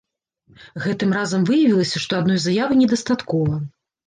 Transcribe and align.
Гэтым 0.85 1.13
разам 1.17 1.43
выявілася, 1.49 2.01
што 2.07 2.19
адной 2.23 2.39
заявы 2.47 2.79
недастаткова. 2.81 3.63